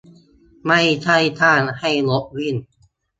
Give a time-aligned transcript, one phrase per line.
[0.65, 2.55] ไม่ใช่สร้างให้รถวิ่ง